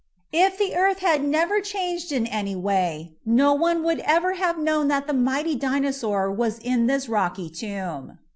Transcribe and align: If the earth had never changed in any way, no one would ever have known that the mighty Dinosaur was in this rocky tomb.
If 0.33 0.57
the 0.57 0.75
earth 0.75 0.97
had 0.97 1.23
never 1.23 1.61
changed 1.61 2.11
in 2.11 2.25
any 2.25 2.55
way, 2.55 3.11
no 3.23 3.53
one 3.53 3.83
would 3.83 3.99
ever 3.99 4.33
have 4.33 4.57
known 4.57 4.87
that 4.87 5.05
the 5.05 5.13
mighty 5.13 5.53
Dinosaur 5.53 6.31
was 6.31 6.57
in 6.57 6.87
this 6.87 7.07
rocky 7.07 7.51
tomb. 7.51 8.17